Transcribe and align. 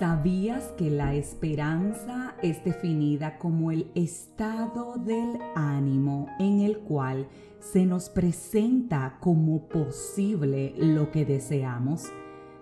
¿Sabías 0.00 0.72
que 0.78 0.88
la 0.88 1.14
esperanza 1.14 2.34
es 2.40 2.64
definida 2.64 3.36
como 3.36 3.70
el 3.70 3.90
estado 3.94 4.94
del 4.96 5.38
ánimo 5.54 6.26
en 6.38 6.60
el 6.60 6.78
cual 6.78 7.28
se 7.58 7.84
nos 7.84 8.08
presenta 8.08 9.18
como 9.20 9.68
posible 9.68 10.72
lo 10.78 11.10
que 11.10 11.26
deseamos? 11.26 12.10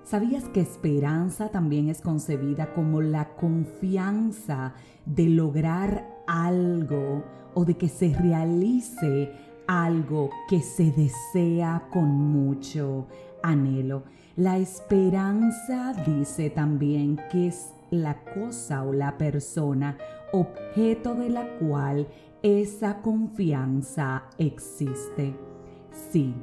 ¿Sabías 0.02 0.48
que 0.48 0.60
esperanza 0.60 1.48
también 1.50 1.88
es 1.88 2.00
concebida 2.00 2.74
como 2.74 3.02
la 3.02 3.36
confianza 3.36 4.74
de 5.06 5.28
lograr 5.28 6.08
algo 6.26 7.22
o 7.54 7.64
de 7.64 7.76
que 7.76 7.88
se 7.88 8.12
realice 8.14 9.30
algo 9.68 10.30
que 10.48 10.60
se 10.60 10.90
desea 10.90 11.86
con 11.92 12.08
mucho 12.08 13.06
anhelo? 13.44 14.02
La 14.38 14.56
esperanza 14.56 15.92
dice 16.06 16.48
también 16.48 17.18
que 17.28 17.48
es 17.48 17.72
la 17.90 18.22
cosa 18.22 18.84
o 18.84 18.92
la 18.92 19.18
persona 19.18 19.98
objeto 20.30 21.16
de 21.16 21.28
la 21.28 21.58
cual 21.58 22.06
esa 22.40 23.02
confianza 23.02 24.26
existe. 24.38 25.34
Sí, 26.12 26.36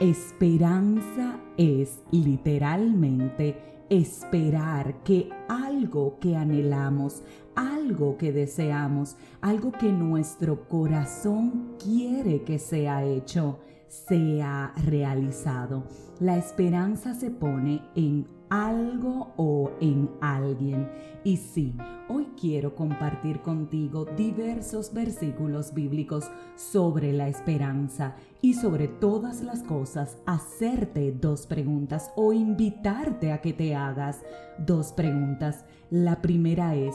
esperanza 0.00 1.38
es 1.58 2.00
literalmente 2.10 3.84
esperar 3.90 5.02
que 5.04 5.28
algo 5.46 6.18
que 6.18 6.36
anhelamos, 6.36 7.22
algo 7.54 8.16
que 8.16 8.32
deseamos, 8.32 9.18
algo 9.42 9.72
que 9.72 9.92
nuestro 9.92 10.66
corazón 10.70 11.74
quiere 11.84 12.44
que 12.44 12.58
sea 12.58 13.04
hecho, 13.04 13.58
sea 13.88 14.72
realizado. 14.84 15.84
La 16.20 16.36
esperanza 16.36 17.14
se 17.14 17.30
pone 17.30 17.82
en 17.94 18.26
algo 18.48 19.32
o 19.36 19.70
en 19.80 20.10
alguien. 20.20 20.88
Y 21.24 21.38
sí, 21.38 21.74
hoy 22.08 22.28
quiero 22.40 22.74
compartir 22.74 23.40
contigo 23.40 24.04
diversos 24.04 24.92
versículos 24.92 25.74
bíblicos 25.74 26.30
sobre 26.54 27.12
la 27.12 27.28
esperanza 27.28 28.14
y 28.40 28.54
sobre 28.54 28.86
todas 28.86 29.42
las 29.42 29.62
cosas 29.62 30.18
hacerte 30.24 31.12
dos 31.12 31.46
preguntas 31.46 32.12
o 32.14 32.32
invitarte 32.32 33.32
a 33.32 33.40
que 33.40 33.52
te 33.52 33.74
hagas 33.74 34.20
dos 34.58 34.92
preguntas. 34.92 35.64
La 35.90 36.22
primera 36.22 36.76
es, 36.76 36.94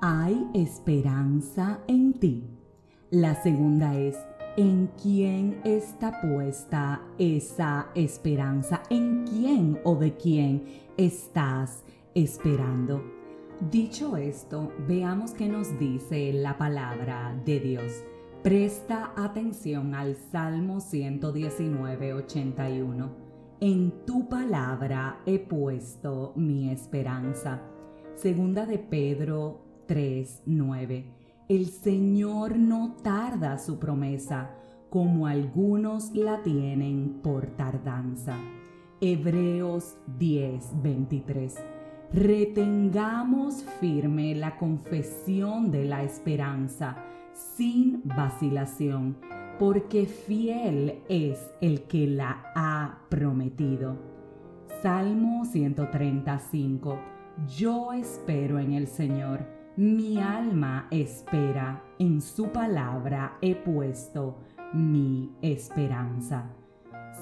¿hay 0.00 0.46
esperanza 0.54 1.80
en 1.86 2.14
ti? 2.14 2.44
La 3.10 3.42
segunda 3.42 3.94
es, 3.94 4.16
en 4.58 4.90
quién 5.00 5.60
está 5.62 6.20
puesta 6.20 7.00
esa 7.16 7.90
esperanza, 7.94 8.82
en 8.90 9.24
quién 9.24 9.78
o 9.84 9.94
de 9.94 10.16
quién 10.16 10.64
estás 10.96 11.84
esperando. 12.12 13.04
Dicho 13.70 14.16
esto, 14.16 14.72
veamos 14.88 15.30
qué 15.30 15.48
nos 15.48 15.78
dice 15.78 16.32
la 16.32 16.58
palabra 16.58 17.40
de 17.44 17.60
Dios. 17.60 18.02
Presta 18.42 19.12
atención 19.14 19.94
al 19.94 20.16
Salmo 20.16 20.80
119, 20.80 22.14
81. 22.14 23.10
En 23.60 24.04
tu 24.04 24.28
palabra 24.28 25.20
he 25.24 25.38
puesto 25.38 26.32
mi 26.34 26.68
esperanza. 26.70 27.62
Segunda 28.16 28.66
de 28.66 28.80
Pedro 28.80 29.60
3, 29.86 30.42
9 30.46 31.18
el 31.48 31.70
Señor 31.70 32.58
no 32.58 32.96
tarda 33.02 33.56
su 33.56 33.78
promesa, 33.78 34.50
como 34.90 35.26
algunos 35.26 36.14
la 36.14 36.42
tienen 36.42 37.20
por 37.22 37.46
tardanza. 37.46 38.36
Hebreos 39.00 39.96
10:23. 40.18 41.56
Retengamos 42.12 43.64
firme 43.80 44.34
la 44.34 44.58
confesión 44.58 45.70
de 45.70 45.86
la 45.86 46.02
esperanza, 46.02 46.96
sin 47.32 48.02
vacilación, 48.04 49.16
porque 49.58 50.04
fiel 50.04 51.00
es 51.08 51.50
el 51.62 51.82
que 51.84 52.06
la 52.06 52.44
ha 52.54 52.98
prometido. 53.08 53.96
Salmo 54.82 55.46
135. 55.46 56.98
Yo 57.56 57.94
espero 57.94 58.58
en 58.58 58.72
el 58.72 58.86
Señor 58.86 59.58
mi 59.78 60.18
alma 60.18 60.88
espera, 60.90 61.84
en 62.00 62.20
su 62.20 62.48
palabra 62.50 63.38
he 63.40 63.54
puesto 63.54 64.38
mi 64.72 65.30
esperanza. 65.40 66.50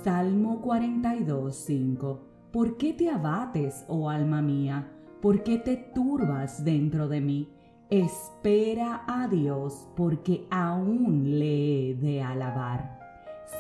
Salmo 0.03 0.62
42, 0.62 1.55
5. 1.55 2.21
¿Por 2.50 2.78
qué 2.78 2.95
te 2.95 3.11
abates, 3.11 3.84
oh 3.89 4.09
alma 4.09 4.41
mía? 4.41 4.91
¿Por 5.21 5.43
qué 5.43 5.59
te 5.59 5.77
turbas 5.77 6.65
dentro 6.65 7.09
de 7.09 7.21
mí? 7.21 7.53
Espera 7.91 9.05
a 9.06 9.28
Dios, 9.28 9.87
porque 9.95 10.47
aún 10.50 11.39
le 11.39 11.91
he 11.91 11.95
de 11.95 12.22
alabar. 12.22 12.99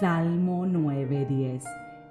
Salmo 0.00 0.66
9:10. 0.66 1.64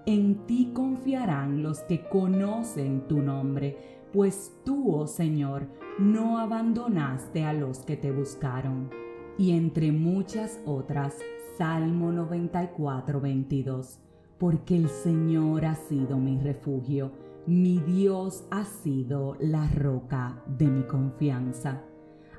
En 0.06 0.46
ti 0.46 0.70
confiarán 0.72 1.64
los 1.64 1.80
que 1.80 2.08
conocen 2.08 3.08
tu 3.08 3.24
nombre 3.24 3.96
pues 4.16 4.54
tú, 4.64 4.96
oh 4.96 5.08
Señor, 5.08 5.68
no 6.00 6.40
abandonaste 6.40 7.44
a 7.44 7.54
los 7.54 7.80
que 7.80 7.98
te 7.98 8.12
buscaron. 8.12 8.90
Y 9.38 9.52
entre 9.52 9.92
muchas 9.92 10.60
otras, 10.66 11.18
Salmo 11.58 12.12
94, 12.12 13.20
22, 13.22 14.00
porque 14.38 14.76
el 14.76 14.90
Señor 14.90 15.66
ha 15.66 15.76
sido 15.76 16.18
mi 16.18 16.38
refugio, 16.40 17.12
mi 17.46 17.80
Dios 17.80 18.46
ha 18.52 18.66
sido 18.66 19.36
la 19.40 19.68
roca 19.70 20.44
de 20.48 20.68
mi 20.68 20.84
confianza. 20.84 21.82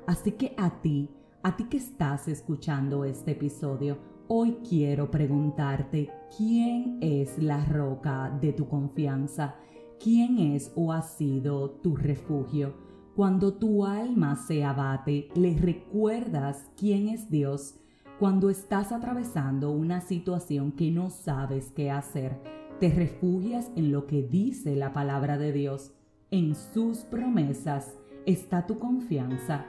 Así 0.05 0.33
que 0.33 0.53
a 0.57 0.81
ti, 0.81 1.09
a 1.43 1.55
ti 1.55 1.65
que 1.65 1.77
estás 1.77 2.27
escuchando 2.27 3.05
este 3.05 3.31
episodio, 3.31 3.97
hoy 4.27 4.57
quiero 4.67 5.09
preguntarte, 5.09 6.09
¿quién 6.35 6.97
es 7.01 7.37
la 7.37 7.63
roca 7.65 8.35
de 8.41 8.53
tu 8.53 8.67
confianza? 8.67 9.55
quién 9.99 10.37
es 10.39 10.71
o 10.75 10.91
ha 10.91 11.01
sido 11.01 11.71
tu 11.71 11.95
refugio. 11.95 12.73
Cuando 13.17 13.55
tu 13.55 13.83
alma 13.83 14.35
se 14.35 14.63
abate, 14.63 15.29
le 15.33 15.57
recuerdas 15.57 16.69
quién 16.77 17.09
es 17.09 17.31
Dios. 17.31 17.73
Cuando 18.19 18.51
estás 18.51 18.91
atravesando 18.91 19.71
una 19.71 20.01
situación 20.01 20.71
que 20.71 20.91
no 20.91 21.09
sabes 21.09 21.71
qué 21.75 21.89
hacer, 21.89 22.39
te 22.79 22.91
refugias 22.91 23.71
en 23.75 23.91
lo 23.91 24.05
que 24.05 24.21
dice 24.21 24.75
la 24.75 24.93
palabra 24.93 25.39
de 25.39 25.51
Dios. 25.51 25.93
En 26.29 26.53
sus 26.53 26.99
promesas 26.99 27.97
está 28.27 28.67
tu 28.67 28.77
confianza. 28.77 29.65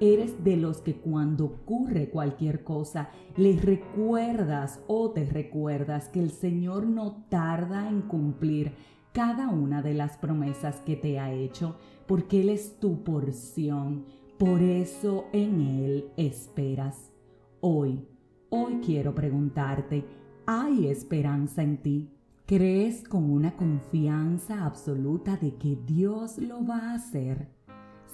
Eres 0.00 0.42
de 0.42 0.56
los 0.56 0.80
que 0.80 0.96
cuando 0.96 1.44
ocurre 1.44 2.10
cualquier 2.10 2.64
cosa, 2.64 3.10
le 3.36 3.56
recuerdas 3.60 4.80
o 4.88 5.12
te 5.12 5.24
recuerdas 5.24 6.08
que 6.08 6.18
el 6.18 6.32
Señor 6.32 6.88
no 6.88 7.24
tarda 7.28 7.88
en 7.88 8.02
cumplir 8.02 8.72
cada 9.12 9.50
una 9.50 9.82
de 9.82 9.94
las 9.94 10.16
promesas 10.16 10.80
que 10.82 10.94
te 10.94 11.18
ha 11.18 11.32
hecho, 11.32 11.76
porque 12.08 12.40
Él 12.40 12.48
es 12.48 12.80
tu 12.80 13.04
porción, 13.04 14.06
por 14.38 14.62
eso 14.62 15.26
en 15.32 15.60
Él 15.60 16.10
esperas. 16.16 17.12
Hoy, 17.60 18.08
hoy 18.48 18.80
quiero 18.84 19.14
preguntarte, 19.14 20.04
¿hay 20.46 20.88
esperanza 20.88 21.62
en 21.62 21.76
ti? 21.82 22.10
¿Crees 22.46 23.06
con 23.06 23.30
una 23.30 23.54
confianza 23.54 24.64
absoluta 24.64 25.36
de 25.36 25.54
que 25.56 25.76
Dios 25.86 26.38
lo 26.38 26.66
va 26.66 26.78
a 26.78 26.94
hacer? 26.94 27.50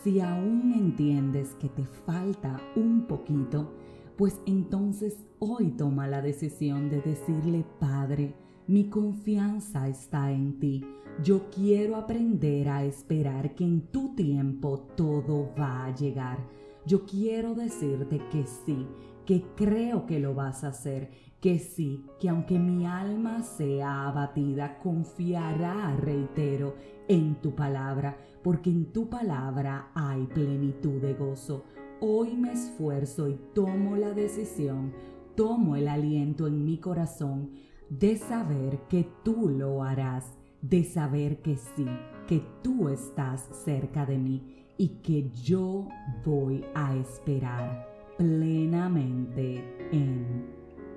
Si 0.03 0.21
aún 0.21 0.72
entiendes 0.75 1.54
que 1.54 1.69
te 1.69 1.84
falta 2.04 2.60
un 2.75 3.06
poquito, 3.06 3.72
pues 4.16 4.41
entonces 4.44 5.25
hoy 5.38 5.71
toma 5.71 6.09
la 6.09 6.21
decisión 6.21 6.91
de 6.91 7.00
decirle, 7.00 7.65
Padre, 7.78 8.34
mi 8.66 8.88
confianza 8.88 9.88
está 9.88 10.32
en 10.32 10.58
ti. 10.58 10.84
Yo 11.22 11.50
quiero 11.50 11.97
aprender 11.97 12.68
a 12.68 12.84
esperar 12.84 13.54
que 13.54 13.65
en 13.65 13.83
tu 13.89 14.15
tiempo 14.15 14.89
todo 14.97 15.50
va 15.59 15.84
a 15.84 15.94
llegar. 15.94 16.39
Yo 16.86 17.04
quiero 17.04 17.54
decirte 17.54 18.21
que 18.30 18.47
sí, 18.47 18.86
que 19.27 19.42
creo 19.54 20.06
que 20.06 20.18
lo 20.18 20.34
vas 20.34 20.65
a 20.65 20.68
hacer, 20.68 21.10
que 21.41 21.59
sí, 21.59 22.04
que 22.18 22.30
aunque 22.30 22.59
mi 22.59 22.86
alma 22.86 23.42
sea 23.42 24.09
abatida, 24.09 24.78
confiará, 24.78 25.94
reitero, 25.97 26.74
en 27.06 27.34
tu 27.42 27.54
palabra, 27.54 28.16
porque 28.42 28.71
en 28.71 28.86
tu 28.92 29.10
palabra 29.10 29.91
hay 29.94 30.27
plenitud 30.27 31.03
de 31.03 31.12
gozo. 31.12 31.65
Hoy 32.00 32.34
me 32.34 32.53
esfuerzo 32.53 33.28
y 33.28 33.39
tomo 33.54 33.97
la 33.97 34.12
decisión, 34.12 34.92
tomo 35.36 35.77
el 35.77 35.86
aliento 35.89 36.47
en 36.47 36.65
mi 36.65 36.78
corazón 36.78 37.50
de 37.91 38.16
saber 38.16 38.78
que 38.89 39.09
tú 39.22 39.48
lo 39.48 39.83
harás, 39.83 40.39
de 40.63 40.84
saber 40.84 41.42
que 41.42 41.57
sí, 41.57 41.86
que 42.27 42.42
tú 42.63 42.89
estás 42.89 43.48
cerca 43.65 44.07
de 44.07 44.19
mí 44.19 44.65
y 44.77 44.89
que 45.03 45.31
yo 45.31 45.89
voy 46.25 46.65
a 46.75 46.97
esperar 46.97 47.89
plenamente 48.16 49.63
en 49.92 50.47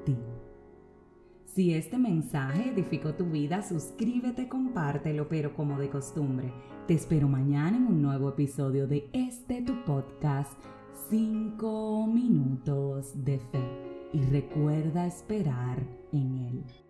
ti. 0.05 0.15
Si 1.45 1.73
este 1.73 1.97
mensaje 1.97 2.69
edificó 2.69 3.15
tu 3.15 3.25
vida, 3.25 3.63
suscríbete, 3.63 4.47
compártelo, 4.47 5.27
pero 5.27 5.55
como 5.55 5.79
de 5.79 5.89
costumbre, 5.89 6.53
te 6.87 6.93
espero 6.93 7.27
mañana 7.27 7.77
en 7.77 7.87
un 7.87 8.01
nuevo 8.01 8.29
episodio 8.29 8.87
de 8.87 9.09
este 9.11 9.63
tu 9.63 9.83
podcast, 9.83 10.53
5 11.09 12.07
minutos 12.07 13.11
de 13.25 13.39
fe. 13.39 13.86
Y 14.13 14.21
recuerda 14.21 15.05
esperar 15.05 15.77
en 16.11 16.37
él. 16.37 16.86